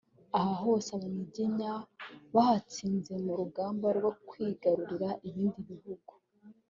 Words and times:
Aha 0.39 0.53
hose 0.63 0.89
Abanyiginya 0.97 1.73
bahatsinze 2.35 3.13
mu 3.25 3.33
rugamba 3.39 3.87
rwo 3.97 4.11
kwigarurira 4.27 5.09
ibindi 5.29 5.61
bihugu 5.71 6.13